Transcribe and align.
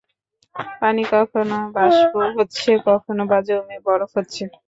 পানি 0.81 1.01
কখনো 1.13 1.57
বাষ্প 1.75 2.13
হচ্ছে, 2.35 2.71
কখনো 2.87 3.21
বা 3.31 3.39
জমে 3.47 3.77
বরফ 3.85 4.11
হচ্ছে। 4.17 4.43